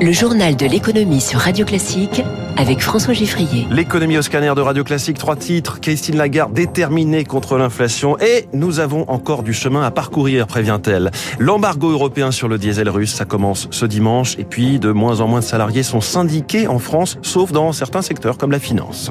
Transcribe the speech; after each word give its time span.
Le 0.00 0.12
journal 0.12 0.56
de 0.56 0.66
l'économie 0.66 1.22
sur 1.22 1.40
Radio 1.40 1.64
Classique 1.64 2.22
avec 2.58 2.80
François 2.80 3.14
Giffrier. 3.14 3.66
L'économie 3.70 4.18
au 4.18 4.22
scanner 4.22 4.52
de 4.54 4.60
Radio 4.60 4.84
Classique, 4.84 5.16
trois 5.16 5.36
titres. 5.36 5.80
Christine 5.80 6.16
Lagarde 6.16 6.52
déterminée 6.52 7.24
contre 7.24 7.56
l'inflation 7.56 8.18
et 8.18 8.46
nous 8.52 8.78
avons 8.80 9.08
encore 9.08 9.42
du 9.42 9.54
chemin 9.54 9.82
à 9.82 9.90
parcourir, 9.90 10.46
prévient-elle. 10.46 11.10
L'embargo 11.38 11.90
européen 11.90 12.30
sur 12.30 12.48
le 12.48 12.58
diesel 12.58 12.90
russe, 12.90 13.14
ça 13.14 13.24
commence 13.24 13.68
ce 13.70 13.86
dimanche 13.86 14.38
et 14.38 14.44
puis 14.44 14.78
de 14.78 14.92
moins 14.92 15.20
en 15.20 15.28
moins 15.28 15.40
de 15.40 15.44
salariés 15.44 15.82
sont 15.82 16.02
syndiqués 16.02 16.68
en 16.68 16.78
France, 16.78 17.18
sauf 17.22 17.52
dans 17.52 17.72
certains 17.72 18.02
secteurs 18.02 18.36
comme 18.36 18.52
la 18.52 18.60
finance. 18.60 19.10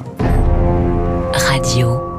Radio. 1.32 2.15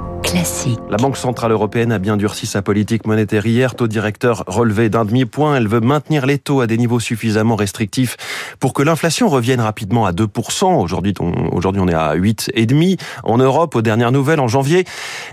La 0.89 0.97
Banque 0.97 1.15
Centrale 1.15 1.53
Européenne 1.53 1.93
a 1.93 1.99
bien 1.99 2.17
durci 2.17 2.47
sa 2.47 2.61
politique 2.61 3.05
monétaire 3.05 3.45
hier. 3.45 3.75
Taux 3.75 3.87
directeur 3.87 4.43
relevé 4.47 4.89
d'un 4.89 5.05
demi-point. 5.05 5.55
Elle 5.55 5.69
veut 5.69 5.79
maintenir 5.79 6.25
les 6.25 6.37
taux 6.37 6.59
à 6.59 6.67
des 6.67 6.77
niveaux 6.77 6.99
suffisamment 6.99 7.55
restrictifs 7.55 8.17
pour 8.59 8.73
que 8.73 8.83
l'inflation 8.83 9.29
revienne 9.29 9.61
rapidement 9.61 10.05
à 10.05 10.11
2%. 10.11 10.81
Aujourd'hui, 10.81 11.13
on, 11.21 11.31
aujourd'hui, 11.55 11.81
on 11.81 11.87
est 11.87 11.93
à 11.93 12.15
8,5%. 12.15 12.99
En 13.23 13.37
Europe, 13.37 13.75
aux 13.75 13.81
dernières 13.81 14.11
nouvelles, 14.11 14.41
en 14.41 14.49
janvier, 14.49 14.83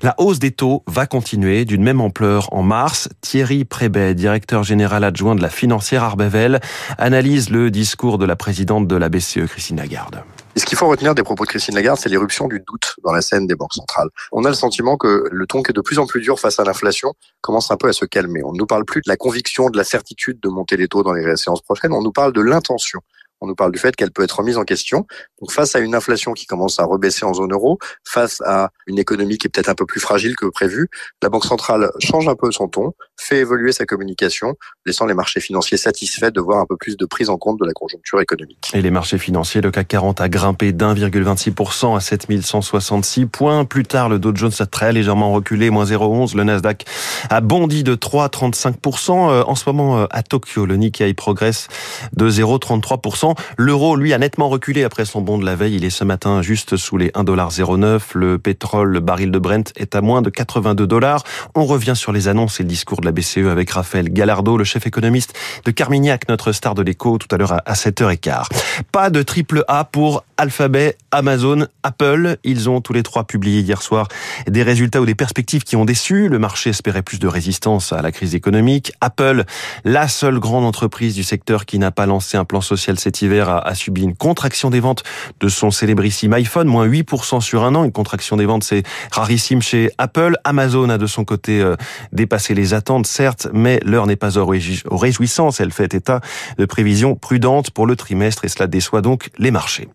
la 0.03 0.15
hausse 0.19 0.39
des 0.39 0.53
taux 0.53 0.85
va 0.87 1.07
continuer 1.07 1.65
d'une 1.65 1.83
même 1.83 2.01
ampleur 2.01 2.53
en 2.53 2.63
mars. 2.63 3.09
Thierry 3.21 3.65
Prébet, 3.65 4.15
directeur 4.15 4.63
général 4.63 5.03
adjoint 5.03 5.35
de 5.35 5.43
la 5.43 5.51
financière 5.51 6.05
Arbevel, 6.05 6.61
analyse 6.99 7.51
le 7.51 7.73
discours 7.73 8.19
de 8.19 8.27
la 8.27 8.37
présidente 8.37 8.87
de 8.87 8.97
la 8.97 9.09
BCE, 9.09 9.47
Christine 9.47 9.79
Lagarde. 9.79 10.23
Et 10.57 10.61
ce 10.61 10.67
qu'il 10.67 10.79
faut 10.79 10.87
retenir 10.87 11.17
des 11.17 11.25
propos 11.25 11.45
de 11.45 11.49
Christine 11.49 11.75
Lagarde, 11.75 11.99
c'est 11.99 12.09
l'éruption 12.09 12.47
du 12.47 12.61
doute 12.61 12.95
dans 13.03 13.13
la 13.13 13.23
scène 13.23 13.47
des 13.49 13.57
banques 13.57 13.75
centrales. 13.75 14.09
On 14.31 14.45
a 14.45 14.49
le 14.49 14.55
sentiment 14.55 14.97
que 14.97 15.29
le 15.31 15.47
ton 15.47 15.63
qui 15.65 15.73
est 15.73 15.75
de 15.75 15.81
plus 15.81 15.99
en 15.99 16.07
plus 16.07 16.21
dur 16.21 16.39
face 16.39 16.61
à 16.61 16.65
l'inflation 16.65 17.15
commence 17.41 17.73
un 17.73 17.77
peu 17.77 17.89
à 17.89 17.93
se 17.93 18.05
calmer. 18.05 18.43
On 18.45 18.53
ne 18.53 18.59
nous 18.59 18.67
parle 18.67 18.85
plus 18.85 19.01
de 19.01 19.09
la 19.09 19.17
conviction, 19.17 19.69
de 19.69 19.77
la 19.77 19.83
certitude 19.83 20.39
de 20.41 20.49
monter 20.49 20.77
les 20.77 20.87
taux 20.87 21.03
dans 21.03 21.13
les 21.13 21.37
séances 21.37 21.63
prochaines, 21.63 21.93
on 21.93 22.03
nous 22.03 22.13
parle 22.13 22.33
de 22.33 22.41
l'intention 22.41 23.01
on 23.41 23.47
nous 23.47 23.55
parle 23.55 23.73
du 23.73 23.79
fait 23.79 23.95
qu'elle 23.97 24.11
peut 24.11 24.23
être 24.23 24.39
remise 24.39 24.57
en 24.57 24.65
question. 24.65 25.07
Donc 25.41 25.53
face 25.53 25.77
à 25.77 25.81
une 25.81 25.95
inflation 25.95 26.33
qui 26.33 26.47
commence 26.47 26.79
à 26.81 26.85
rebaisser 26.85 27.25
en 27.25 27.35
zone 27.35 27.53
euro, 27.53 27.79
face 28.05 28.41
à 28.45 28.71
une 28.87 28.99
économie 28.99 29.39
qui 29.39 29.47
est 29.47 29.51
peut-être 29.51 29.69
un 29.69 29.75
peu 29.75 29.87
plus 29.87 30.01
fragile 30.01 30.37
que 30.37 30.47
prévu, 30.47 30.89
la 31.23 31.29
Banque 31.29 31.45
centrale 31.45 31.91
change 31.99 32.29
un 32.29 32.35
peu 32.35 32.51
son 32.51 32.69
ton, 32.69 32.93
fait 33.19 33.39
évoluer 33.39 33.73
sa 33.73 33.87
communication, 33.87 34.55
laissant 34.87 35.07
les 35.07 35.15
marchés 35.15 35.41
financiers 35.41 35.77
satisfaits 35.77 36.31
de 36.31 36.41
voir 36.41 36.59
un 36.59 36.67
peu 36.67 36.77
plus 36.77 36.97
de 36.97 37.07
prise 37.07 37.31
en 37.31 37.39
compte 37.39 37.59
de 37.61 37.67
la 37.67 37.73
conjoncture 37.73 38.21
économique. 38.21 38.71
Et 38.75 38.83
les 38.83 38.91
marchés 38.91 39.19
financiers, 39.19 39.61
le 39.61 39.71
CAC 39.71 39.89
40 39.89 40.21
a 40.21 40.29
grimpé 40.29 40.73
d'1,26% 40.73 41.97
à 41.97 42.01
7166 42.01 43.27
points. 43.27 43.65
Plus 43.65 43.85
tard, 43.85 44.09
le 44.09 44.19
Dow 44.19 44.35
Jones 44.35 44.53
a 44.59 44.67
très 44.67 44.93
légèrement 44.93 45.33
reculé, 45.33 45.71
moins 45.71 45.85
0,11. 45.85 46.37
Le 46.37 46.45
Nasdaq 46.45 46.85
a 47.31 47.41
bondi 47.41 47.85
de 47.85 47.95
3,35%. 47.95 49.31
Euh, 49.31 49.45
en 49.47 49.55
ce 49.55 49.69
moment, 49.69 49.99
euh, 49.99 50.07
à 50.11 50.23
Tokyo, 50.23 50.67
le 50.67 50.77
Nikkei 50.77 51.15
progresse 51.15 51.69
de 52.13 52.29
0,33%. 52.29 53.34
L'euro, 53.57 53.97
lui, 53.97 54.13
a 54.13 54.19
nettement 54.19 54.49
reculé 54.49 54.85
après 54.85 55.05
son 55.05 55.21
bond 55.21 55.39
de 55.39 55.45
la 55.45 55.57
veille. 55.57 55.77
Il 55.77 55.85
est 55.85 55.91
ce 55.91 56.05
matin 56.05 56.43
juste 56.43 56.77
sous 56.77 56.97
les 56.97 57.09
1,09$. 57.11 58.01
Le 58.15 58.39
pétrole, 58.39 58.91
le 58.91 59.01
baril 59.01 59.31
de 59.31 59.39
Brent 59.39 59.73
est 59.77 59.95
à 59.95 60.01
moins 60.01 60.23
de 60.23 60.31
82 60.31 60.87
dollars. 60.87 61.25
On 61.55 61.65
revient 61.65 61.95
sur 61.97 62.13
les 62.13 62.29
annonces 62.29 62.61
et 62.61 62.63
le 62.63 62.69
discours 62.69 63.01
de 63.01 63.07
la 63.07 63.13
BCE 63.13 63.49
avec 63.51 63.71
Raphaël 63.71 64.11
Gallardo, 64.11 64.57
le 64.57 64.65
chef 64.65 64.87
économiste 64.87 65.35
de 65.65 65.71
Carmignac, 65.71 66.29
notre 66.29 66.53
star 66.53 66.75
de 66.75 66.83
l'écho, 66.83 67.19
tout 67.19 67.29
à 67.31 67.39
l'heure 67.39 67.61
à 67.65 67.75
7h15. 67.75 68.47
Pas 68.93 69.11
de 69.11 69.23
triple 69.23 69.65
A 69.69 69.85
pour 69.85 70.25
Alphabet, 70.37 70.97
Amazon, 71.11 71.67
Apple. 71.83 72.37
Ils 72.45 72.69
ont 72.69 72.81
tous 72.81 72.93
les 72.93 73.03
trois 73.03 73.25
publié 73.25 73.61
hier 73.61 73.83
soir 73.83 74.09
des 74.49 74.63
résultats 74.63 75.01
ou 75.01 75.07
des 75.07 75.15
perspectives 75.15 75.63
qui 75.63 75.77
ont 75.77 75.85
déçu. 75.85 76.29
Le 76.29 76.39
marché 76.39 76.71
espérait 76.71 77.03
plus 77.03 77.19
de 77.19 77.29
résistance 77.29 77.93
à 77.93 78.03
la 78.03 78.13
crise 78.13 78.35
économique. 78.35 78.93
Apple, 79.01 79.45
la 79.85 80.09
seule 80.09 80.39
grande 80.39 80.65
entreprise 80.65 81.15
du 81.15 81.23
secteur 81.23 81.67
qui 81.67 81.79
n'a 81.79 81.91
pas 81.91 82.07
lancé 82.07 82.37
un 82.37 82.45
plan 82.45 82.61
social 82.61 82.99
cet 83.15 83.23
hiver, 83.23 83.49
a, 83.49 83.75
subi 83.77 84.03
une 84.03 84.17
contraction 84.17 84.71
des 84.71 84.81
ventes 84.81 85.05
de 85.39 85.49
son 85.49 85.71
célébrissime 85.71 86.33
iPhone, 86.33 86.67
moins 86.67 86.87
8% 86.87 87.41
sur 87.41 87.63
un 87.63 87.77
an. 87.77 87.85
Une 87.85 87.93
contraction 87.93 88.37
des 88.37 88.45
ventes, 88.45 88.65
c'est 88.65 88.83
rarissime 89.13 89.63
chez 89.63 89.93
Apple. 89.99 90.37
Amazon 90.43 90.89
a 90.89 90.99
de 90.99 91.07
son 91.07 91.25
côté 91.25 91.61
euh, 91.61 91.77
dépassé 92.13 92.55
les 92.55 92.75
attentes, 92.75 93.07
certes, 93.07 93.47
mais 93.53 93.79
l'heure 93.85 94.09
n'est 94.09 94.17
pas 94.17 94.37
aux 94.37 94.47
réjouissances. 94.47 95.61
Elle 95.61 95.71
fait 95.71 95.95
état 95.95 96.21
de 96.59 96.65
prévisions 96.65 97.15
prudentes 97.15 97.71
pour 97.71 97.87
le 97.87 97.95
trimestre 97.95 98.45
et 98.45 98.49
cela 98.49 98.67
déçoit 98.67 99.01
donc 99.01 99.31
les 99.39 99.53
marchés. 99.53 99.89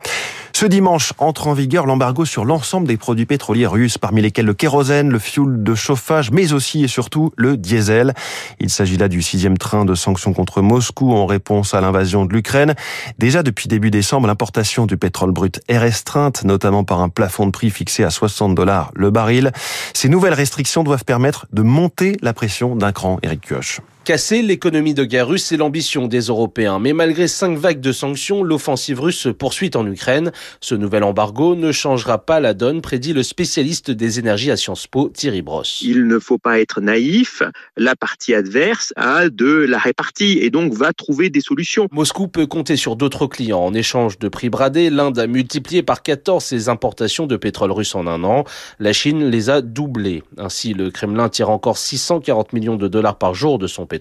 Ce 0.60 0.66
dimanche 0.66 1.14
entre 1.20 1.48
en 1.48 1.54
vigueur 1.54 1.86
l'embargo 1.86 2.26
sur 2.26 2.44
l'ensemble 2.44 2.86
des 2.86 2.98
produits 2.98 3.26
pétroliers 3.26 3.66
russes, 3.66 3.98
parmi 3.98 4.22
lesquels 4.22 4.46
le 4.46 4.54
kérosène, 4.54 5.10
le 5.10 5.18
fioul 5.18 5.64
de 5.64 5.74
chauffage, 5.74 6.32
mais 6.32 6.52
aussi 6.52 6.84
et 6.84 6.90
surtout 6.90 7.32
le 7.38 7.56
diesel. 7.56 8.14
Il 8.60 8.70
s'agit 8.70 8.98
là 8.98 9.08
du 9.08 9.22
sixième 9.22 9.58
train 9.58 9.86
de 9.86 9.96
sanctions 9.96 10.34
contre 10.34 10.62
Moscou 10.62 11.14
en 11.14 11.26
réponse 11.28 11.74
à 11.74 11.80
l'invasion 11.80 12.26
de 12.26 12.34
l'Ukraine. 12.34 12.76
Déjà 13.20 13.42
depuis 13.42 13.70
début 13.70 13.90
décembre, 13.90 14.28
l'importation 14.28 14.86
du 14.86 14.98
pétrole 14.98 15.32
brut 15.32 15.62
est 15.70 15.78
restreinte, 15.78 16.44
notamment 16.44 16.84
par 16.84 17.00
un 17.00 17.08
plafond 17.08 17.46
de 17.46 17.52
prix 17.52 17.70
fixé 17.70 18.04
à 18.04 18.10
60 18.10 18.54
dollars 18.54 18.92
le 18.96 19.12
baril. 19.12 19.54
Ces 19.94 20.10
nouvelles 20.10 20.34
restrictions 20.34 20.84
doivent 20.84 21.06
permettre 21.06 21.48
de 21.54 21.62
monter 21.62 22.18
la 22.22 22.34
pression 22.34 22.76
d'un 22.76 22.92
cran, 22.92 23.18
Eric 23.24 23.48
Kioch. 23.48 23.80
Casser 24.10 24.42
l'économie 24.42 24.96
de 24.96 25.04
guerre 25.04 25.28
russe, 25.28 25.44
c'est 25.44 25.58
l'ambition 25.58 26.08
des 26.08 26.22
Européens. 26.22 26.80
Mais 26.80 26.94
malgré 26.94 27.28
cinq 27.28 27.60
vagues 27.60 27.80
de 27.80 27.92
sanctions, 27.92 28.42
l'offensive 28.42 29.00
russe 29.00 29.20
se 29.20 29.30
poursuit 29.30 29.70
en 29.76 29.86
Ukraine. 29.86 30.32
Ce 30.62 30.74
nouvel 30.74 31.04
embargo 31.04 31.54
ne 31.54 31.72
changera 31.72 32.18
pas 32.18 32.40
la 32.40 32.56
donne, 32.56 32.82
prédit 32.82 33.14
le 33.14 33.22
spécialiste 33.22 33.92
des 33.92 34.18
énergies 34.18 34.50
à 34.50 34.58
Sciences 34.58 34.88
Po, 34.88 35.10
Thierry 35.10 35.44
Brosse. 35.44 35.84
Il 35.84 36.08
ne 36.08 36.18
faut 36.18 36.40
pas 36.40 36.60
être 36.60 36.82
naïf. 36.82 37.44
La 37.78 37.96
partie 37.96 38.34
adverse 38.34 38.94
a 38.96 39.30
de 39.30 39.46
la 39.46 39.78
répartie 39.78 40.40
et 40.42 40.50
donc 40.50 40.74
va 40.74 40.92
trouver 40.92 41.30
des 41.30 41.42
solutions. 41.42 41.88
Moscou 41.92 42.28
peut 42.28 42.48
compter 42.48 42.78
sur 42.78 42.96
d'autres 42.96 43.28
clients. 43.28 43.64
En 43.64 43.76
échange 43.76 44.18
de 44.18 44.28
prix 44.28 44.50
bradés, 44.50 44.90
l'Inde 44.90 45.20
a 45.20 45.28
multiplié 45.28 45.84
par 45.84 46.02
14 46.02 46.44
ses 46.44 46.68
importations 46.68 47.28
de 47.28 47.38
pétrole 47.38 47.72
russe 47.72 47.94
en 47.94 48.08
un 48.08 48.24
an. 48.24 48.44
La 48.80 48.92
Chine 48.92 49.30
les 49.30 49.52
a 49.52 49.62
doublées. 49.62 50.24
Ainsi, 50.40 50.74
le 50.74 50.90
Kremlin 50.90 51.30
tire 51.30 51.52
encore 51.52 51.78
640 51.78 52.54
millions 52.54 52.76
de 52.76 52.88
dollars 52.88 53.20
par 53.20 53.36
jour 53.36 53.60
de 53.60 53.68
son 53.68 53.86
pétrole 53.86 53.99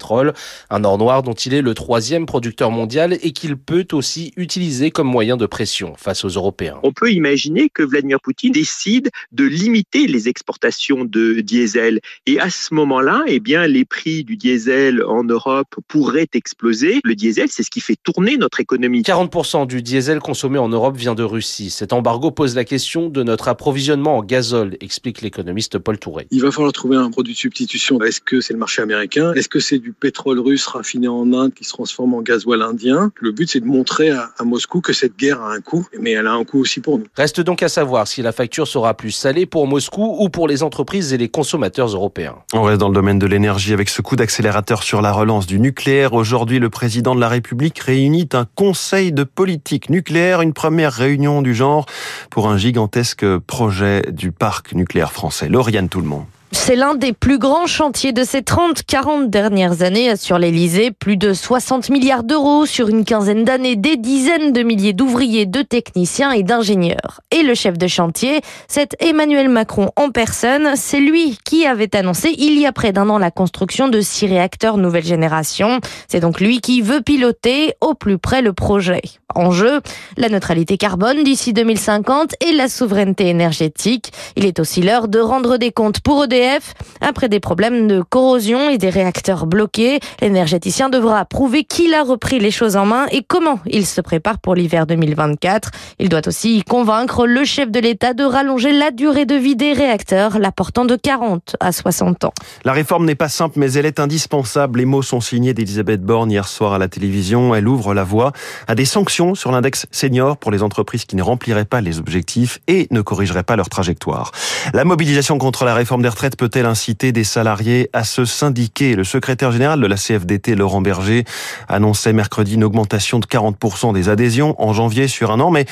un 0.69 0.83
or 0.83 0.97
noir 0.97 1.23
dont 1.23 1.33
il 1.33 1.53
est 1.53 1.61
le 1.61 1.73
troisième 1.73 2.25
producteur 2.25 2.71
mondial 2.71 3.17
et 3.21 3.31
qu'il 3.31 3.57
peut 3.57 3.87
aussi 3.91 4.33
utiliser 4.37 4.91
comme 4.91 5.07
moyen 5.07 5.37
de 5.37 5.45
pression 5.45 5.93
face 5.97 6.25
aux 6.25 6.29
Européens. 6.29 6.79
On 6.83 6.91
peut 6.91 7.11
imaginer 7.11 7.69
que 7.69 7.83
Vladimir 7.83 8.19
Poutine 8.19 8.51
décide 8.51 9.09
de 9.31 9.43
limiter 9.43 10.07
les 10.07 10.27
exportations 10.27 11.05
de 11.05 11.41
diesel 11.41 11.99
et 12.25 12.39
à 12.39 12.49
ce 12.49 12.73
moment-là, 12.73 13.23
eh 13.27 13.39
bien, 13.39 13.67
les 13.67 13.85
prix 13.85 14.23
du 14.23 14.37
diesel 14.37 15.03
en 15.03 15.23
Europe 15.23 15.75
pourraient 15.87 16.29
exploser. 16.33 16.99
Le 17.03 17.15
diesel, 17.15 17.47
c'est 17.49 17.63
ce 17.63 17.69
qui 17.69 17.81
fait 17.81 17.97
tourner 18.03 18.37
notre 18.37 18.59
économie. 18.59 19.01
40% 19.01 19.67
du 19.67 19.81
diesel 19.81 20.19
consommé 20.19 20.57
en 20.57 20.69
Europe 20.69 20.97
vient 20.97 21.15
de 21.15 21.23
Russie. 21.23 21.69
Cet 21.69 21.93
embargo 21.93 22.31
pose 22.31 22.55
la 22.55 22.65
question 22.65 23.09
de 23.09 23.23
notre 23.23 23.47
approvisionnement 23.47 24.17
en 24.17 24.23
gazole, 24.23 24.77
explique 24.81 25.21
l'économiste 25.21 25.79
Paul 25.79 25.97
Touré. 25.97 26.27
Il 26.31 26.41
va 26.41 26.51
falloir 26.51 26.73
trouver 26.73 26.97
un 26.97 27.09
produit 27.09 27.33
de 27.33 27.39
substitution. 27.39 28.01
Est-ce 28.01 28.21
que 28.21 28.41
c'est 28.41 28.53
le 28.53 28.59
marché 28.59 28.81
américain? 28.81 29.33
Est-ce 29.33 29.49
que 29.49 29.59
c'est 29.59 29.78
du 29.79 29.93
pétrole 29.93 30.39
russe 30.39 30.67
raffiné 30.67 31.07
en 31.07 31.31
Inde 31.33 31.53
qui 31.53 31.63
se 31.63 31.71
transforme 31.71 32.13
en 32.13 32.21
gasoil 32.21 32.61
indien. 32.61 33.11
Le 33.19 33.31
but, 33.31 33.49
c'est 33.49 33.59
de 33.59 33.65
montrer 33.65 34.09
à, 34.11 34.29
Moscou 34.43 34.81
que 34.81 34.93
cette 34.93 35.17
guerre 35.17 35.41
a 35.41 35.53
un 35.53 35.61
coût, 35.61 35.85
mais 35.99 36.11
elle 36.11 36.27
a 36.27 36.33
un 36.33 36.43
coût 36.43 36.59
aussi 36.59 36.79
pour 36.79 36.97
nous. 36.97 37.05
Reste 37.15 37.41
donc 37.41 37.61
à 37.61 37.69
savoir 37.69 38.07
si 38.07 38.21
la 38.21 38.31
facture 38.31 38.67
sera 38.67 38.93
plus 38.93 39.11
salée 39.11 39.45
pour 39.45 39.67
Moscou 39.67 40.17
ou 40.19 40.29
pour 40.29 40.47
les 40.47 40.63
entreprises 40.63 41.13
et 41.13 41.17
les 41.17 41.29
consommateurs 41.29 41.87
européens. 41.87 42.35
On 42.53 42.63
reste 42.63 42.79
dans 42.79 42.87
le 42.87 42.95
domaine 42.95 43.19
de 43.19 43.27
l'énergie 43.27 43.73
avec 43.73 43.89
ce 43.89 44.01
coup 44.01 44.15
d'accélérateur 44.15 44.83
sur 44.83 45.01
la 45.01 45.11
relance 45.11 45.45
du 45.45 45.59
nucléaire. 45.59 46.13
Aujourd'hui, 46.13 46.59
le 46.59 46.69
président 46.69 47.15
de 47.15 47.19
la 47.19 47.29
République 47.29 47.79
réunit 47.79 48.29
un 48.33 48.45
conseil 48.55 49.11
de 49.11 49.23
politique 49.23 49.89
nucléaire, 49.89 50.41
une 50.41 50.53
première 50.53 50.93
réunion 50.93 51.41
du 51.41 51.53
genre 51.53 51.85
pour 52.29 52.47
un 52.47 52.57
gigantesque 52.57 53.25
projet 53.39 54.03
du 54.11 54.31
parc 54.31 54.73
nucléaire 54.73 55.11
français. 55.11 55.49
Lauriane 55.49 55.89
Tout 55.89 56.01
le 56.01 56.07
monde. 56.07 56.25
C'est 56.51 56.75
l'un 56.75 56.95
des 56.95 57.13
plus 57.13 57.37
grands 57.37 57.67
chantiers 57.67 58.11
de 58.11 58.23
ces 58.23 58.41
30-40 58.41 59.29
dernières 59.29 59.83
années 59.83 60.15
sur 60.15 60.39
l'Elysée. 60.39 60.91
Plus 60.91 61.15
de 61.15 61.33
60 61.33 61.89
milliards 61.89 62.23
d'euros 62.23 62.65
sur 62.65 62.89
une 62.89 63.05
quinzaine 63.05 63.43
d'années, 63.43 63.75
des 63.75 63.97
dizaines 63.97 64.51
de 64.51 64.63
milliers 64.63 64.93
d'ouvriers, 64.93 65.45
de 65.45 65.61
techniciens 65.61 66.31
et 66.31 66.43
d'ingénieurs. 66.43 67.21
Et 67.31 67.43
le 67.43 67.53
chef 67.53 67.77
de 67.77 67.87
chantier, 67.87 68.41
c'est 68.67 68.95
Emmanuel 68.99 69.49
Macron 69.49 69.91
en 69.95 70.09
personne. 70.09 70.71
C'est 70.75 70.99
lui 70.99 71.37
qui 71.43 71.65
avait 71.65 71.95
annoncé 71.95 72.33
il 72.37 72.59
y 72.59 72.65
a 72.65 72.71
près 72.71 72.93
d'un 72.93 73.09
an 73.09 73.19
la 73.19 73.31
construction 73.31 73.87
de 73.87 74.01
six 74.01 74.25
réacteurs 74.25 74.77
nouvelle 74.77 75.05
génération. 75.05 75.79
C'est 76.07 76.19
donc 76.19 76.39
lui 76.39 76.61
qui 76.61 76.81
veut 76.81 77.01
piloter 77.01 77.73
au 77.81 77.93
plus 77.93 78.17
près 78.17 78.41
le 78.41 78.53
projet. 78.53 79.01
En 79.35 79.51
jeu, 79.51 79.81
la 80.17 80.29
neutralité 80.29 80.77
carbone 80.77 81.23
d'ici 81.23 81.53
2050 81.53 82.33
et 82.41 82.51
la 82.53 82.67
souveraineté 82.67 83.27
énergétique. 83.27 84.11
Il 84.35 84.45
est 84.45 84.59
aussi 84.59 84.81
l'heure 84.81 85.07
de 85.07 85.19
rendre 85.19 85.57
des 85.57 85.71
comptes 85.71 85.99
pour 85.99 86.23
EDF 86.23 86.73
après 87.01 87.29
des 87.29 87.39
problèmes 87.39 87.87
de 87.87 88.01
corrosion 88.01 88.69
et 88.69 88.77
des 88.77 88.89
réacteurs 88.89 89.45
bloqués, 89.45 89.99
l'énergéticien 90.21 90.89
devra 90.89 91.25
prouver 91.25 91.63
qu'il 91.63 91.93
a 91.93 92.03
repris 92.03 92.39
les 92.39 92.51
choses 92.51 92.75
en 92.75 92.85
main 92.85 93.05
et 93.11 93.23
comment 93.23 93.59
il 93.65 93.85
se 93.85 94.01
prépare 94.01 94.39
pour 94.39 94.55
l'hiver 94.55 94.85
2024. 94.85 95.71
Il 95.99 96.09
doit 96.09 96.27
aussi 96.27 96.63
convaincre 96.63 97.25
le 97.25 97.45
chef 97.45 97.69
de 97.71 97.79
l'État 97.79 98.13
de 98.13 98.23
rallonger 98.23 98.71
la 98.71 98.91
durée 98.91 99.25
de 99.25 99.35
vie 99.35 99.55
des 99.55 99.73
réacteurs, 99.73 100.39
la 100.39 100.51
portant 100.51 100.85
de 100.85 100.95
40 100.95 101.55
à 101.59 101.71
60 101.71 102.25
ans. 102.25 102.33
La 102.65 102.73
réforme 102.73 103.05
n'est 103.05 103.15
pas 103.15 103.29
simple, 103.29 103.59
mais 103.59 103.73
elle 103.73 103.85
est 103.85 103.99
indispensable. 103.99 104.79
Les 104.79 104.85
mots 104.85 105.01
sont 105.01 105.21
signés 105.21 105.53
d'Elisabeth 105.53 106.01
Borne 106.01 106.31
hier 106.31 106.47
soir 106.47 106.73
à 106.73 106.77
la 106.77 106.87
télévision. 106.87 107.55
Elle 107.55 107.67
ouvre 107.67 107.93
la 107.93 108.03
voie 108.03 108.33
à 108.67 108.75
des 108.75 108.85
sanctions 108.85 109.18
sur 109.35 109.51
l'index 109.51 109.85
senior 109.91 110.37
pour 110.37 110.49
les 110.49 110.63
entreprises 110.63 111.03
qui 111.03 111.17
ne 111.17 111.23
rempliraient 111.23 111.65
pas 111.65 111.81
les 111.81 111.99
objectifs 111.99 112.59
et 112.67 112.87
ne 112.89 113.01
corrigeraient 113.01 113.43
pas 113.43 113.57
leur 113.57 113.67
trajectoire. 113.67 114.31
La 114.73 114.85
mobilisation 114.85 115.37
contre 115.37 115.65
la 115.65 115.73
réforme 115.73 116.01
des 116.01 116.07
retraites 116.07 116.37
peut-elle 116.37 116.65
inciter 116.65 117.11
des 117.11 117.25
salariés 117.25 117.89
à 117.91 118.05
se 118.05 118.23
syndiquer? 118.23 118.95
Le 118.95 119.03
secrétaire 119.03 119.51
général 119.51 119.81
de 119.81 119.87
la 119.87 119.97
CFDT, 119.97 120.55
Laurent 120.55 120.79
Berger, 120.79 121.25
annonçait 121.67 122.13
mercredi 122.13 122.53
une 122.53 122.63
augmentation 122.63 123.19
de 123.19 123.25
40% 123.25 123.93
des 123.93 124.07
adhésions 124.07 124.55
en 124.57 124.71
janvier 124.71 125.09
sur 125.09 125.31
un 125.31 125.41
an, 125.41 125.51
mais 125.51 125.65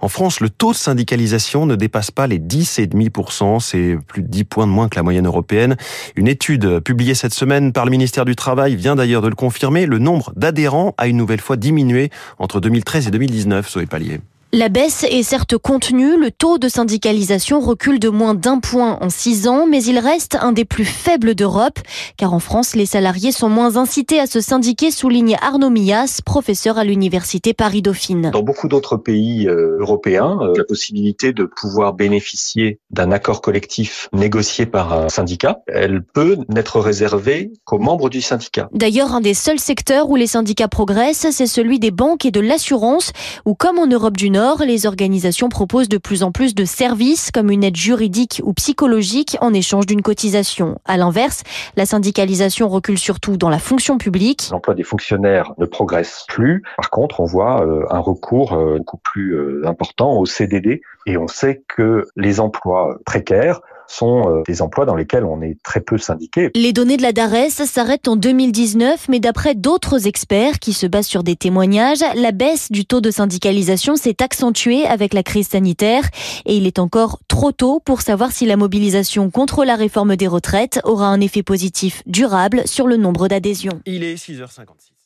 en 0.00 0.08
France, 0.08 0.38
le 0.38 0.48
taux 0.48 0.70
de 0.70 0.76
syndicalisation 0.76 1.66
ne 1.66 1.74
dépasse 1.74 2.12
pas 2.12 2.28
les 2.28 2.38
10,5%. 2.38 3.58
C'est 3.58 3.96
plus 4.06 4.22
de 4.22 4.28
10 4.28 4.44
points 4.44 4.66
de 4.68 4.72
moins 4.72 4.88
que 4.88 4.96
la 4.96 5.02
moyenne 5.02 5.26
européenne. 5.26 5.76
Une 6.14 6.28
étude 6.28 6.78
publiée 6.80 7.14
cette 7.14 7.34
semaine 7.34 7.72
par 7.72 7.84
le 7.84 7.90
ministère 7.90 8.24
du 8.24 8.36
Travail 8.36 8.76
vient 8.76 8.94
d'ailleurs 8.94 9.22
de 9.22 9.28
le 9.28 9.34
confirmer. 9.34 9.86
Le 9.86 9.98
nombre 9.98 10.32
d'adhérents 10.36 10.94
a 10.98 11.08
une 11.08 11.16
nouvelle 11.16 11.40
fois 11.40 11.56
diminué 11.56 12.10
entre 12.38 12.60
2013 12.60 12.91
et 12.94 13.10
2019, 13.10 13.70
Zoé 13.70 13.86
Pallier. 13.86 14.20
La 14.54 14.68
baisse 14.68 15.06
est 15.08 15.22
certes 15.22 15.56
contenue, 15.56 16.18
le 16.18 16.30
taux 16.30 16.58
de 16.58 16.68
syndicalisation 16.68 17.58
recule 17.58 17.98
de 17.98 18.10
moins 18.10 18.34
d'un 18.34 18.58
point 18.58 18.98
en 19.00 19.08
six 19.08 19.48
ans, 19.48 19.64
mais 19.66 19.82
il 19.82 19.98
reste 19.98 20.36
un 20.38 20.52
des 20.52 20.66
plus 20.66 20.84
faibles 20.84 21.34
d'Europe, 21.34 21.78
car 22.18 22.34
en 22.34 22.38
France, 22.38 22.76
les 22.76 22.84
salariés 22.84 23.32
sont 23.32 23.48
moins 23.48 23.78
incités 23.78 24.20
à 24.20 24.26
se 24.26 24.42
syndiquer, 24.42 24.90
souligne 24.90 25.38
Arnaud 25.40 25.70
Mias, 25.70 26.20
professeur 26.22 26.76
à 26.76 26.84
l'université 26.84 27.54
Paris-Dauphine. 27.54 28.28
Dans 28.30 28.42
beaucoup 28.42 28.68
d'autres 28.68 28.98
pays 28.98 29.48
euh, 29.48 29.78
européens, 29.80 30.36
euh, 30.42 30.52
la 30.54 30.64
possibilité 30.64 31.32
de 31.32 31.44
pouvoir 31.44 31.94
bénéficier 31.94 32.78
d'un 32.90 33.10
accord 33.10 33.40
collectif 33.40 34.10
négocié 34.12 34.66
par 34.66 34.92
un 34.92 35.08
syndicat, 35.08 35.60
elle 35.66 36.02
peut 36.02 36.36
n'être 36.50 36.78
réservée 36.78 37.54
qu'aux 37.64 37.78
membres 37.78 38.10
du 38.10 38.20
syndicat. 38.20 38.68
D'ailleurs, 38.74 39.14
un 39.14 39.22
des 39.22 39.32
seuls 39.32 39.58
secteurs 39.58 40.10
où 40.10 40.16
les 40.16 40.26
syndicats 40.26 40.68
progressent, 40.68 41.30
c'est 41.30 41.46
celui 41.46 41.78
des 41.78 41.90
banques 41.90 42.26
et 42.26 42.30
de 42.30 42.40
l'assurance, 42.40 43.12
où 43.46 43.54
comme 43.54 43.78
en 43.78 43.86
Europe 43.86 44.18
du 44.18 44.28
Nord, 44.28 44.41
les 44.64 44.86
organisations 44.86 45.48
proposent 45.48 45.88
de 45.88 45.98
plus 45.98 46.22
en 46.22 46.32
plus 46.32 46.54
de 46.54 46.64
services 46.64 47.30
comme 47.30 47.50
une 47.50 47.62
aide 47.62 47.76
juridique 47.76 48.40
ou 48.44 48.52
psychologique 48.52 49.36
en 49.40 49.54
échange 49.54 49.86
d'une 49.86 50.02
cotisation. 50.02 50.78
À 50.84 50.96
l'inverse, 50.96 51.42
la 51.76 51.86
syndicalisation 51.86 52.68
recule 52.68 52.98
surtout 52.98 53.36
dans 53.36 53.48
la 53.48 53.60
fonction 53.60 53.98
publique. 53.98 54.48
L'emploi 54.50 54.74
des 54.74 54.82
fonctionnaires 54.82 55.52
ne 55.58 55.66
progresse 55.66 56.24
plus. 56.28 56.62
Par 56.76 56.90
contre, 56.90 57.20
on 57.20 57.24
voit 57.24 57.64
euh, 57.64 57.84
un 57.90 58.00
recours 58.00 58.54
euh, 58.54 58.78
beaucoup 58.78 58.98
plus 58.98 59.36
euh, 59.36 59.62
important 59.64 60.18
au 60.18 60.26
CDD 60.26 60.82
et 61.06 61.16
on 61.16 61.28
sait 61.28 61.62
que 61.68 62.08
les 62.16 62.40
emplois 62.40 62.98
précaires 63.06 63.60
sont 63.92 64.28
euh, 64.28 64.42
des 64.46 64.62
emplois 64.62 64.84
dans 64.84 64.94
lesquels 64.94 65.24
on 65.24 65.42
est 65.42 65.56
très 65.62 65.80
peu 65.80 65.98
syndiqué. 65.98 66.50
Les 66.54 66.72
données 66.72 66.96
de 66.96 67.02
la 67.02 67.12
DARES 67.12 67.50
s'arrêtent 67.50 68.08
en 68.08 68.16
2019, 68.16 69.08
mais 69.08 69.20
d'après 69.20 69.54
d'autres 69.54 70.06
experts 70.06 70.58
qui 70.58 70.72
se 70.72 70.86
basent 70.86 71.06
sur 71.06 71.22
des 71.22 71.36
témoignages, 71.36 72.04
la 72.14 72.32
baisse 72.32 72.72
du 72.72 72.84
taux 72.84 73.00
de 73.00 73.10
syndicalisation 73.10 73.96
s'est 73.96 74.22
accentuée 74.22 74.86
avec 74.86 75.14
la 75.14 75.22
crise 75.22 75.48
sanitaire 75.48 76.04
et 76.46 76.56
il 76.56 76.66
est 76.66 76.78
encore 76.78 77.20
trop 77.28 77.52
tôt 77.52 77.80
pour 77.84 78.00
savoir 78.00 78.32
si 78.32 78.46
la 78.46 78.56
mobilisation 78.56 79.30
contre 79.30 79.64
la 79.64 79.76
réforme 79.76 80.16
des 80.16 80.26
retraites 80.26 80.80
aura 80.84 81.06
un 81.06 81.20
effet 81.20 81.42
positif 81.42 82.02
durable 82.06 82.62
sur 82.66 82.86
le 82.86 82.96
nombre 82.96 83.28
d'adhésions. 83.28 83.80
Il 83.86 84.04
est 84.04 84.14
6h56. 84.14 85.01